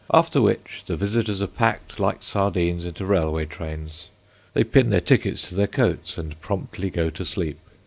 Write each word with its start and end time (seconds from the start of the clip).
After 0.11 0.41
which 0.41 0.81
the 0.87 0.97
visitors 0.97 1.43
are 1.43 1.45
packed 1.45 1.99
like 1.99 2.23
sardines 2.23 2.87
into 2.87 3.05
railway 3.05 3.45
trains. 3.45 4.09
They 4.55 4.63
pin 4.63 4.89
their 4.89 4.99
tickets 4.99 5.47
to 5.49 5.53
their 5.53 5.67
coats 5.67 6.17
and 6.17 6.41
promptly 6.41 6.89
go 6.89 7.11
to 7.11 7.23
sleep. 7.23 7.59